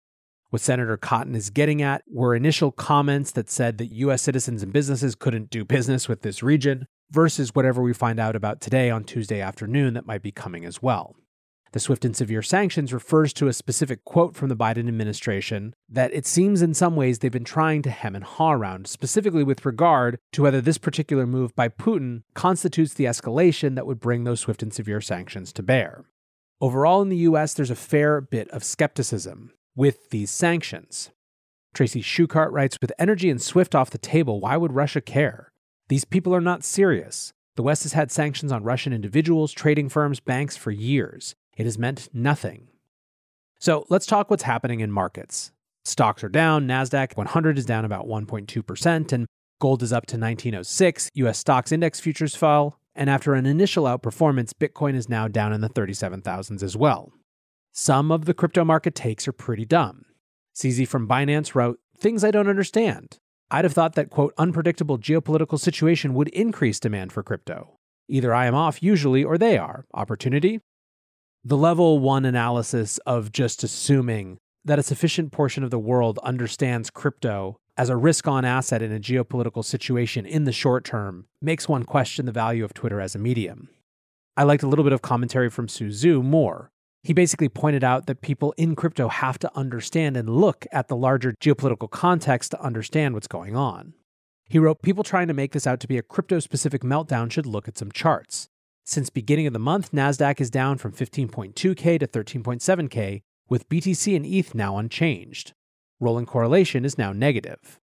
What 0.51 0.63
Senator 0.63 0.97
Cotton 0.97 1.35
is 1.35 1.51
getting 1.51 1.83
at 1.83 2.03
were 2.07 2.37
initial 2.37 2.71
comments 2.71 3.33
that 3.33 3.51
said 3.51 3.79
that 3.79 3.93
U.S. 3.93 4.23
citizens 4.23 4.63
and 4.63 4.73
businesses 4.73 5.17
couldn't 5.17 5.51
do 5.51 5.65
business 5.65 6.09
with 6.09 6.23
this 6.23 6.41
region, 6.41 6.87
versus 7.11 7.53
whatever 7.53 7.83
we 7.83 7.93
find 7.93 8.21
out 8.21 8.37
about 8.37 8.61
today 8.61 8.91
on 8.91 9.03
Tuesday 9.03 9.41
afternoon 9.41 9.95
that 9.95 10.07
might 10.07 10.23
be 10.23 10.31
coming 10.31 10.65
as 10.65 10.81
well. 10.81 11.17
The 11.77 11.81
swift 11.81 12.07
and 12.07 12.17
severe 12.17 12.41
sanctions 12.41 12.95
refers 12.95 13.35
to 13.35 13.49
a 13.49 13.53
specific 13.53 14.03
quote 14.07 14.35
from 14.35 14.49
the 14.49 14.57
Biden 14.57 14.89
administration 14.89 15.75
that 15.91 16.11
it 16.15 16.25
seems 16.25 16.63
in 16.63 16.73
some 16.73 16.97
ways 16.97 17.19
they've 17.19 17.31
been 17.31 17.45
trying 17.45 17.83
to 17.83 17.91
hem 17.91 18.15
and 18.15 18.25
haw 18.25 18.53
around, 18.53 18.87
specifically 18.87 19.45
with 19.45 19.67
regard 19.67 20.19
to 20.33 20.41
whether 20.41 20.63
this 20.63 20.79
particular 20.79 21.27
move 21.27 21.55
by 21.55 21.69
Putin 21.69 22.23
constitutes 22.33 22.95
the 22.95 23.05
escalation 23.05 23.75
that 23.75 23.87
would 23.87 24.01
bring 24.01 24.25
those 24.25 24.41
swift 24.41 24.63
and 24.63 24.73
severe 24.73 25.03
sanctions 25.03 25.53
to 25.53 25.63
bear. 25.63 26.07
Overall, 26.63 27.03
in 27.03 27.11
the 27.11 27.29
US, 27.29 27.53
there's 27.53 27.71
a 27.71 27.77
fair 27.77 28.23
bit 28.23 28.49
of 28.53 28.65
skepticism 28.65 29.53
with 29.75 30.09
these 30.09 30.31
sanctions. 30.31 31.11
Tracy 31.75 32.01
Shuchart 32.01 32.53
writes 32.53 32.79
With 32.81 32.93
energy 32.99 33.29
and 33.29 33.43
SWIFT 33.43 33.75
off 33.75 33.91
the 33.91 33.99
table, 33.99 34.41
why 34.41 34.57
would 34.57 34.73
Russia 34.73 35.03
care? 35.03 35.53
These 35.89 36.07
people 36.07 36.35
are 36.35 36.41
not 36.41 36.65
serious. 36.65 37.35
The 37.57 37.63
West 37.63 37.83
has 37.83 37.93
had 37.93 38.11
sanctions 38.11 38.51
on 38.51 38.65
Russian 38.65 38.95
individuals, 38.95 39.53
trading 39.53 39.91
firms, 39.91 40.21
banks 40.21 40.57
for 40.57 40.71
years. 40.71 41.35
It 41.57 41.65
has 41.65 41.79
meant 41.79 42.09
nothing. 42.13 42.69
So 43.59 43.87
let's 43.89 44.07
talk 44.07 44.31
what's 44.31 44.43
happening 44.43 44.81
in 44.81 44.93
markets. 44.93 45.53
Stocks 45.85 46.23
are 46.23 46.29
down, 46.29 46.67
NASDAQ 46.67 47.17
100 47.17 47.59
is 47.59 47.65
down 47.65 47.85
about 47.85 48.07
1.2%, 48.07 49.13
and 49.13 49.27
gold 49.61 49.83
is 49.83 49.93
up 49.93 50.07
to 50.07 50.17
1906. 50.17 51.11
US 51.15 51.39
stocks 51.39 51.73
index 51.73 52.01
futures 52.01 52.35
fell, 52.35 52.79
and 52.95 53.09
after 53.09 53.35
an 53.35 53.47
initial 53.47 53.85
outperformance, 53.85 54.53
Bitcoin 54.53 54.95
is 54.95 55.09
now 55.09 55.29
down 55.29 55.53
in 55.53 55.61
the 55.61 55.69
37,000s 55.69 56.63
as 56.63 56.77
well. 56.77 57.13
Some 57.73 58.11
of 58.11 58.25
the 58.25 58.35
crypto 58.35 58.65
market 58.65 58.95
takes 58.95 59.29
are 59.29 59.33
pretty 59.33 59.65
dumb. 59.65 60.05
CZ 60.55 60.89
from 60.89 61.09
Binance 61.09 61.55
wrote, 61.55 61.79
Things 61.99 62.25
I 62.25 62.31
don't 62.31 62.49
understand. 62.49 63.19
I'd 63.51 63.65
have 63.65 63.73
thought 63.73 63.95
that, 63.95 64.11
quote, 64.11 64.35
unpredictable 64.37 64.99
geopolitical 64.99 65.59
situation 65.59 66.15
would 66.15 66.29
increase 66.29 66.81
demand 66.81 67.13
for 67.13 67.23
crypto. 67.23 67.79
Either 68.09 68.35
I 68.35 68.47
am 68.47 68.55
off 68.55 68.83
usually 68.83 69.23
or 69.23 69.39
they 69.39 69.57
are. 69.57 69.87
Opportunity? 69.95 70.61
The 71.49 71.57
level 71.57 72.01
one 72.01 72.25
analysis 72.25 72.99
of 73.07 73.31
just 73.31 73.63
assuming 73.63 74.39
that 74.65 74.81
a 74.81 74.83
sufficient 74.83 75.31
portion 75.31 75.63
of 75.63 75.71
the 75.71 75.79
world 75.79 76.19
understands 76.25 76.91
crypto 76.91 77.57
as 77.77 77.89
a 77.89 77.97
risk 77.97 78.27
on 78.27 78.45
asset 78.45 78.83
in 78.83 78.93
a 78.93 78.99
geopolitical 78.99 79.65
situation 79.65 80.27
in 80.27 80.43
the 80.43 80.51
short 80.51 80.85
term 80.85 81.27
makes 81.41 81.69
one 81.69 81.85
question 81.85 82.27
the 82.27 82.33
value 82.33 82.65
of 82.65 82.75
Twitter 82.75 83.01
as 83.01 83.15
a 83.15 83.21
medium. 83.21 83.69
I 84.37 84.43
liked 84.43 84.65
a 84.65 84.67
little 84.67 84.83
bit 84.83 84.93
of 84.93 85.03
commentary 85.03 85.49
from 85.49 85.69
Su 85.69 85.91
Zhu 85.91 86.21
more, 86.21 86.73
he 87.05 87.13
basically 87.13 87.49
pointed 87.49 87.85
out 87.85 88.07
that 88.07 88.23
people 88.23 88.53
in 88.57 88.75
crypto 88.75 89.07
have 89.07 89.39
to 89.39 89.57
understand 89.57 90.17
and 90.17 90.29
look 90.29 90.67
at 90.73 90.89
the 90.89 90.97
larger 90.97 91.33
geopolitical 91.41 91.89
context 91.89 92.51
to 92.51 92.61
understand 92.61 93.15
what's 93.15 93.29
going 93.29 93.55
on. 93.55 93.95
He 94.49 94.59
wrote, 94.59 94.83
People 94.83 95.05
trying 95.05 95.29
to 95.29 95.33
make 95.33 95.53
this 95.53 95.69
out 95.69 95.79
to 95.79 95.87
be 95.87 95.97
a 95.97 96.03
crypto 96.03 96.41
specific 96.41 96.83
meltdown 96.83 97.31
should 97.31 97.47
look 97.47 97.69
at 97.69 97.79
some 97.79 97.93
charts. 97.93 98.49
Since 98.89 99.11
beginning 99.11 99.49
of 99.49 99.53
the 99.53 99.59
month, 99.59 99.91
Nasdaq 99.91 100.41
is 100.41 100.49
down 100.49 100.79
from 100.79 100.93
15.2k 100.93 101.99
to 101.99 102.07
13.7k, 102.07 103.23
with 103.49 103.69
BTC 103.69 104.15
and 104.15 104.25
ETH 104.25 104.55
now 104.55 104.79
unchanged. 104.79 105.55
Rolling 105.99 106.25
correlation 106.25 106.85
is 106.85 106.97
now 106.97 107.13
negative. 107.13 107.81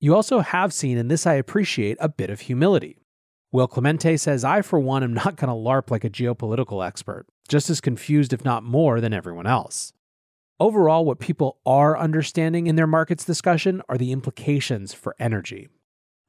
You 0.00 0.12
also 0.12 0.40
have 0.40 0.72
seen, 0.72 0.98
and 0.98 1.08
this 1.08 1.24
I 1.24 1.34
appreciate, 1.34 1.98
a 2.00 2.08
bit 2.08 2.30
of 2.30 2.40
humility. 2.40 3.04
Will 3.52 3.68
Clemente 3.68 4.16
says, 4.16 4.42
I, 4.42 4.62
for 4.62 4.80
one, 4.80 5.04
am 5.04 5.14
not 5.14 5.36
going 5.36 5.50
to 5.50 5.54
LARP 5.54 5.88
like 5.88 6.02
a 6.02 6.10
geopolitical 6.10 6.84
expert, 6.84 7.26
just 7.46 7.70
as 7.70 7.80
confused, 7.80 8.32
if 8.32 8.44
not 8.44 8.64
more, 8.64 9.00
than 9.00 9.14
everyone 9.14 9.46
else. 9.46 9.92
Overall, 10.58 11.04
what 11.04 11.20
people 11.20 11.58
are 11.64 11.96
understanding 11.96 12.66
in 12.66 12.74
their 12.74 12.88
markets 12.88 13.24
discussion 13.24 13.82
are 13.88 13.96
the 13.96 14.10
implications 14.10 14.94
for 14.94 15.14
energy. 15.20 15.68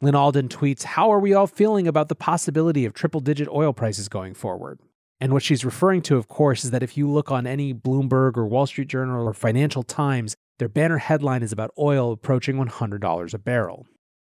Lyn 0.04 0.16
Alden 0.16 0.48
tweets, 0.48 0.82
How 0.82 1.12
are 1.12 1.20
we 1.20 1.36
all 1.36 1.46
feeling 1.46 1.88
about 1.88 2.10
the 2.10 2.16
possibility 2.16 2.86
of 2.86 2.94
triple 2.94 3.20
digit 3.20 3.48
oil 3.50 3.72
prices 3.72 4.10
going 4.10 4.34
forward? 4.34 4.80
And 5.20 5.32
what 5.32 5.44
she's 5.44 5.64
referring 5.64 6.02
to, 6.04 6.18
of 6.18 6.28
course, 6.28 6.66
is 6.66 6.72
that 6.72 6.82
if 6.82 6.98
you 6.98 7.08
look 7.08 7.30
on 7.30 7.46
any 7.46 7.72
Bloomberg 7.72 8.36
or 8.36 8.48
Wall 8.48 8.66
Street 8.66 8.88
Journal 8.88 9.24
or 9.24 9.34
Financial 9.34 9.84
Times, 9.84 10.36
their 10.58 10.68
banner 10.68 10.98
headline 10.98 11.44
is 11.44 11.52
about 11.52 11.70
oil 11.78 12.12
approaching 12.12 12.56
$100 12.56 13.34
a 13.34 13.38
barrel. 13.38 13.86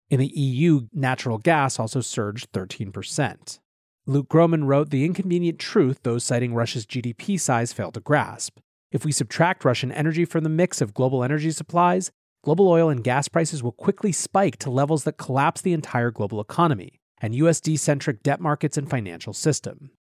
In 0.10 0.20
the 0.20 0.36
EU, 0.36 0.88
natural 0.94 1.38
gas 1.38 1.78
also 1.78 2.02
surged 2.02 2.52
13%. 2.54 3.60
Luke 4.08 4.30
Gromen 4.30 4.66
wrote 4.66 4.90
The 4.90 5.06
inconvenient 5.06 5.60
truth 5.60 6.00
those 6.02 6.24
citing 6.24 6.56
Russia's 6.56 6.88
GDP 6.88 7.40
size 7.40 7.72
fail 7.72 7.92
to 7.92 8.00
grasp. 8.00 8.58
If 8.92 9.06
we 9.06 9.12
subtract 9.12 9.64
Russian 9.64 9.92
energy 9.92 10.26
from 10.26 10.44
the 10.44 10.50
mix 10.50 10.82
of 10.82 10.96
global 10.96 11.24
energy 11.24 11.52
supplies, 11.52 12.12
global 12.44 12.68
oil 12.68 12.90
and 12.90 13.04
gas 13.04 13.28
prices 13.28 13.62
will 13.62 13.72
quickly 13.72 14.12
spike 14.12 14.58
to 14.58 14.70
levels 14.70 15.04
that 15.04 15.18
collapse 15.18 15.62
the 15.62 15.74
entire 15.74 16.12
global 16.12 16.42
economy 16.42 17.00
and 17.22 17.36
USD 17.36 17.78
centric 17.78 18.24
debt 18.24 18.40
markets 18.40 18.78
and 18.78 18.90
financial 18.90 19.34
system. 19.34 19.92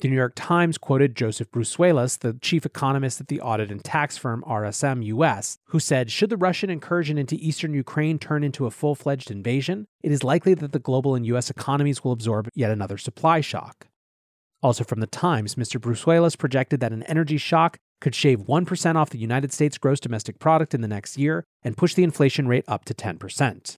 The 0.00 0.08
New 0.08 0.16
York 0.16 0.34
Times 0.36 0.78
quoted 0.78 1.16
Joseph 1.16 1.50
Brusuelas, 1.50 2.18
the 2.18 2.34
chief 2.40 2.64
economist 2.64 3.20
at 3.20 3.26
the 3.26 3.40
audit 3.40 3.72
and 3.72 3.82
tax 3.82 4.16
firm 4.16 4.44
RSM 4.46 5.04
US, 5.06 5.58
who 5.66 5.80
said 5.80 6.10
Should 6.10 6.30
the 6.30 6.36
Russian 6.36 6.70
incursion 6.70 7.18
into 7.18 7.34
eastern 7.34 7.74
Ukraine 7.74 8.18
turn 8.18 8.44
into 8.44 8.66
a 8.66 8.70
full 8.70 8.94
fledged 8.94 9.28
invasion, 9.28 9.88
it 10.02 10.12
is 10.12 10.22
likely 10.22 10.54
that 10.54 10.70
the 10.70 10.78
global 10.78 11.16
and 11.16 11.26
US 11.26 11.50
economies 11.50 12.04
will 12.04 12.12
absorb 12.12 12.48
yet 12.54 12.70
another 12.70 12.96
supply 12.96 13.40
shock. 13.40 13.88
Also 14.62 14.84
from 14.84 15.00
the 15.00 15.06
Times, 15.08 15.56
Mr. 15.56 15.80
Brusuelas 15.80 16.36
projected 16.36 16.78
that 16.78 16.92
an 16.92 17.02
energy 17.04 17.36
shock 17.36 17.78
could 18.00 18.14
shave 18.14 18.40
1% 18.40 18.96
off 18.96 19.10
the 19.10 19.18
United 19.18 19.52
States 19.52 19.78
gross 19.78 20.00
domestic 20.00 20.38
product 20.38 20.74
in 20.74 20.80
the 20.80 20.88
next 20.88 21.18
year 21.18 21.44
and 21.62 21.76
push 21.76 21.94
the 21.94 22.04
inflation 22.04 22.46
rate 22.46 22.64
up 22.68 22.84
to 22.84 22.94
10%. 22.94 23.76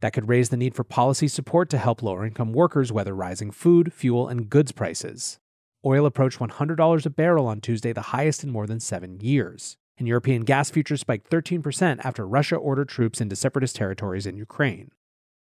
That 0.00 0.12
could 0.12 0.28
raise 0.28 0.48
the 0.48 0.56
need 0.56 0.74
for 0.74 0.84
policy 0.84 1.28
support 1.28 1.68
to 1.70 1.78
help 1.78 2.02
lower 2.02 2.24
income 2.24 2.52
workers 2.52 2.92
weather 2.92 3.14
rising 3.14 3.50
food, 3.50 3.92
fuel, 3.92 4.28
and 4.28 4.48
goods 4.48 4.72
prices. 4.72 5.38
Oil 5.84 6.06
approached 6.06 6.38
$100 6.38 7.06
a 7.06 7.10
barrel 7.10 7.46
on 7.46 7.60
Tuesday, 7.60 7.92
the 7.92 8.00
highest 8.00 8.44
in 8.44 8.50
more 8.50 8.66
than 8.66 8.80
seven 8.80 9.20
years. 9.20 9.76
And 9.98 10.08
European 10.08 10.42
gas 10.42 10.70
futures 10.70 11.00
spiked 11.00 11.30
13% 11.30 12.00
after 12.04 12.26
Russia 12.26 12.56
ordered 12.56 12.88
troops 12.88 13.20
into 13.20 13.36
separatist 13.36 13.76
territories 13.76 14.26
in 14.26 14.36
Ukraine. 14.36 14.90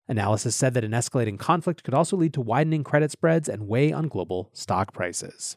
Analysis 0.06 0.54
said 0.54 0.74
that 0.74 0.84
an 0.84 0.92
escalating 0.92 1.38
conflict 1.38 1.82
could 1.82 1.94
also 1.94 2.16
lead 2.16 2.34
to 2.34 2.40
widening 2.40 2.84
credit 2.84 3.10
spreads 3.10 3.48
and 3.48 3.66
weigh 3.66 3.90
on 3.90 4.06
global 4.06 4.50
stock 4.52 4.92
prices. 4.92 5.56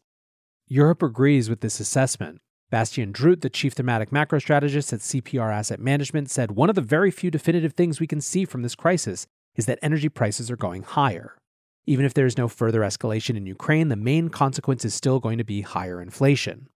Europe 0.67 1.03
agrees 1.03 1.49
with 1.49 1.61
this 1.61 1.79
assessment. 1.79 2.39
Bastien 2.69 3.13
Drut, 3.13 3.41
the 3.41 3.49
chief 3.49 3.73
thematic 3.73 4.11
macro 4.11 4.39
strategist 4.39 4.91
at 4.91 4.99
CPR 4.99 5.53
Asset 5.53 5.79
Management, 5.79 6.29
said 6.29 6.51
one 6.51 6.69
of 6.69 6.75
the 6.75 6.81
very 6.81 7.11
few 7.11 7.31
definitive 7.31 7.73
things 7.73 7.99
we 7.99 8.07
can 8.07 8.19
see 8.19 8.43
from 8.43 8.61
this 8.61 8.75
crisis 8.75 9.25
is 9.55 9.65
that 9.67 9.79
energy 9.81 10.09
prices 10.09 10.51
are 10.51 10.57
going 10.57 10.83
higher. 10.83 11.37
Even 11.85 12.05
if 12.05 12.13
there 12.13 12.25
is 12.25 12.37
no 12.37 12.49
further 12.49 12.81
escalation 12.81 13.37
in 13.37 13.45
Ukraine, 13.45 13.87
the 13.87 13.95
main 13.95 14.27
consequence 14.27 14.83
is 14.83 14.93
still 14.93 15.21
going 15.21 15.37
to 15.37 15.45
be 15.45 15.61
higher 15.61 16.01
inflation. 16.01 16.67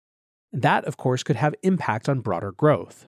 That, 0.52 0.84
of 0.84 0.96
course, 0.96 1.24
could 1.24 1.36
have 1.36 1.56
impact 1.64 2.08
on 2.08 2.20
broader 2.20 2.52
growth. 2.52 3.06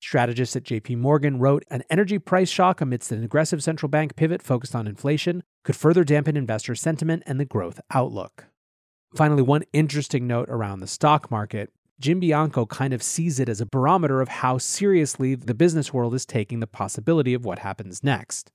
Strategists 0.00 0.56
at 0.56 0.64
JP 0.64 0.96
Morgan 0.96 1.38
wrote 1.38 1.64
an 1.70 1.82
energy 1.90 2.18
price 2.18 2.48
shock 2.48 2.80
amidst 2.80 3.12
an 3.12 3.22
aggressive 3.22 3.62
central 3.62 3.90
bank 3.90 4.16
pivot 4.16 4.42
focused 4.42 4.74
on 4.74 4.86
inflation 4.86 5.42
could 5.64 5.76
further 5.76 6.02
dampen 6.02 6.36
investor 6.38 6.74
sentiment 6.74 7.22
and 7.26 7.38
the 7.38 7.44
growth 7.44 7.78
outlook. 7.92 8.46
Finally, 9.14 9.42
one 9.42 9.62
interesting 9.74 10.26
note 10.26 10.48
around 10.48 10.80
the 10.80 10.86
stock 10.86 11.30
market 11.30 11.70
Jim 12.02 12.18
Bianco 12.18 12.66
kind 12.66 12.92
of 12.92 13.00
sees 13.00 13.38
it 13.38 13.48
as 13.48 13.60
a 13.60 13.66
barometer 13.66 14.20
of 14.20 14.28
how 14.28 14.58
seriously 14.58 15.36
the 15.36 15.54
business 15.54 15.94
world 15.94 16.14
is 16.14 16.26
taking 16.26 16.58
the 16.58 16.66
possibility 16.66 17.32
of 17.32 17.44
what 17.44 17.60
happens 17.60 18.02
next. 18.02 18.50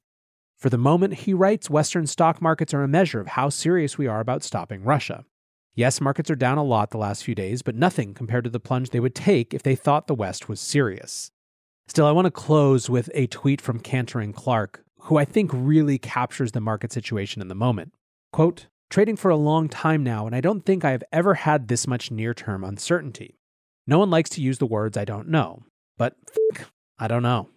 For 0.57 0.69
the 0.69 0.77
moment, 0.77 1.13
he 1.13 1.33
writes, 1.33 1.69
Western 1.69 2.07
stock 2.07 2.41
markets 2.41 2.73
are 2.73 2.83
a 2.83 2.89
measure 2.89 3.21
of 3.21 3.27
how 3.27 3.47
serious 3.47 3.97
we 3.97 4.05
are 4.05 4.19
about 4.19 4.43
stopping 4.43 4.83
Russia. 4.83 5.23
Yes, 5.75 6.01
markets 6.01 6.29
are 6.29 6.35
down 6.35 6.57
a 6.57 6.63
lot 6.63 6.91
the 6.91 6.97
last 6.97 7.23
few 7.23 7.35
days, 7.35 7.61
but 7.61 7.73
nothing 7.73 8.13
compared 8.13 8.43
to 8.43 8.49
the 8.49 8.59
plunge 8.59 8.89
they 8.89 8.99
would 8.99 9.15
take 9.15 9.53
if 9.53 9.63
they 9.63 9.75
thought 9.75 10.07
the 10.07 10.13
West 10.13 10.49
was 10.49 10.59
serious. 10.59 11.31
Still, 11.87 12.05
I 12.05 12.11
want 12.11 12.25
to 12.25 12.31
close 12.31 12.89
with 12.89 13.09
a 13.13 13.27
tweet 13.27 13.61
from 13.61 13.79
Cantor 13.79 14.19
and 14.19 14.35
Clark, 14.35 14.83
who 15.03 15.15
I 15.15 15.23
think 15.23 15.51
really 15.53 15.97
captures 15.97 16.51
the 16.51 16.59
market 16.59 16.91
situation 16.91 17.41
in 17.41 17.47
the 17.47 17.55
moment. 17.55 17.93
Quote, 18.33 18.67
trading 18.89 19.15
for 19.15 19.31
a 19.31 19.37
long 19.37 19.69
time 19.69 20.03
now, 20.03 20.25
and 20.25 20.35
I 20.35 20.41
don't 20.41 20.65
think 20.65 20.83
I 20.83 20.91
have 20.91 21.03
ever 21.13 21.35
had 21.35 21.69
this 21.69 21.87
much 21.87 22.11
near 22.11 22.33
term 22.33 22.65
uncertainty. 22.65 23.36
No 23.87 23.99
one 23.99 24.09
likes 24.09 24.29
to 24.31 24.41
use 24.41 24.57
the 24.57 24.65
words 24.65 24.97
I 24.97 25.05
don't 25.05 25.29
know, 25.29 25.63
but 25.97 26.15
I 26.99 27.07
don't 27.07 27.23
know. 27.23 27.49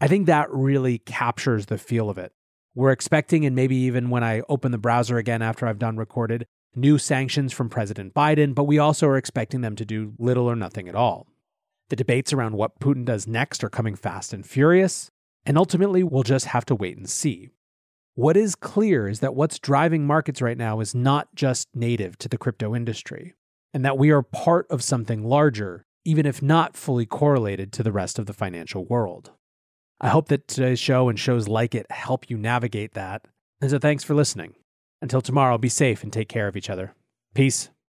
I 0.00 0.06
think 0.06 0.26
that 0.26 0.50
really 0.50 0.98
captures 0.98 1.66
the 1.66 1.78
feel 1.78 2.10
of 2.10 2.18
it. 2.18 2.32
We're 2.74 2.92
expecting, 2.92 3.46
and 3.46 3.56
maybe 3.56 3.76
even 3.76 4.10
when 4.10 4.22
I 4.22 4.42
open 4.50 4.70
the 4.70 4.78
browser 4.78 5.16
again 5.16 5.40
after 5.40 5.66
I've 5.66 5.78
done 5.78 5.96
recorded, 5.96 6.46
new 6.74 6.98
sanctions 6.98 7.54
from 7.54 7.70
President 7.70 8.12
Biden, 8.12 8.54
but 8.54 8.64
we 8.64 8.78
also 8.78 9.06
are 9.08 9.16
expecting 9.16 9.62
them 9.62 9.74
to 9.76 9.86
do 9.86 10.12
little 10.18 10.46
or 10.46 10.54
nothing 10.54 10.88
at 10.88 10.94
all. 10.94 11.26
The 11.88 11.96
debates 11.96 12.34
around 12.34 12.56
what 12.56 12.78
Putin 12.78 13.06
does 13.06 13.26
next 13.26 13.64
are 13.64 13.70
coming 13.70 13.96
fast 13.96 14.34
and 14.34 14.44
furious, 14.44 15.10
and 15.46 15.56
ultimately 15.56 16.02
we'll 16.02 16.22
just 16.22 16.46
have 16.46 16.66
to 16.66 16.74
wait 16.74 16.98
and 16.98 17.08
see. 17.08 17.48
What 18.14 18.36
is 18.36 18.54
clear 18.54 19.08
is 19.08 19.20
that 19.20 19.34
what's 19.34 19.58
driving 19.58 20.06
markets 20.06 20.42
right 20.42 20.58
now 20.58 20.80
is 20.80 20.94
not 20.94 21.34
just 21.34 21.68
native 21.74 22.18
to 22.18 22.28
the 22.28 22.38
crypto 22.38 22.74
industry, 22.74 23.32
and 23.74 23.84
that 23.84 23.98
we 23.98 24.10
are 24.10 24.22
part 24.22 24.66
of 24.70 24.82
something 24.82 25.24
larger, 25.24 25.86
even 26.04 26.26
if 26.26 26.42
not 26.42 26.76
fully 26.76 27.06
correlated 27.06 27.72
to 27.72 27.82
the 27.82 27.92
rest 27.92 28.18
of 28.18 28.26
the 28.26 28.32
financial 28.32 28.84
world. 28.84 29.32
I 30.00 30.08
hope 30.08 30.28
that 30.28 30.48
today's 30.48 30.78
show 30.78 31.08
and 31.08 31.18
shows 31.18 31.48
like 31.48 31.74
it 31.74 31.90
help 31.90 32.28
you 32.28 32.36
navigate 32.36 32.94
that. 32.94 33.22
And 33.60 33.70
so 33.70 33.78
thanks 33.78 34.04
for 34.04 34.14
listening. 34.14 34.54
Until 35.00 35.20
tomorrow, 35.20 35.58
be 35.58 35.68
safe 35.68 36.02
and 36.02 36.12
take 36.12 36.28
care 36.28 36.48
of 36.48 36.56
each 36.56 36.70
other. 36.70 36.94
Peace. 37.34 37.70